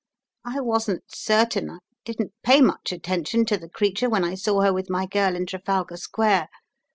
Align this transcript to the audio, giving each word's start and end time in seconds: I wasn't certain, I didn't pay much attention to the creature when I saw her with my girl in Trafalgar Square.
I 0.43 0.61
wasn't 0.61 1.03
certain, 1.15 1.69
I 1.69 1.77
didn't 2.05 2.33
pay 2.41 2.59
much 2.59 2.91
attention 2.91 3.45
to 3.45 3.55
the 3.57 3.69
creature 3.69 4.09
when 4.09 4.23
I 4.23 4.33
saw 4.33 4.61
her 4.61 4.73
with 4.73 4.89
my 4.89 5.05
girl 5.05 5.35
in 5.35 5.45
Trafalgar 5.45 5.97
Square. 5.97 6.49